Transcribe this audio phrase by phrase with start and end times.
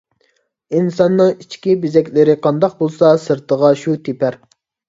[0.77, 4.43] ئىنساننىڭ ئىچكى بېزەكلىرى قانداق بولسا سىرتىغا شۇ تېپەر.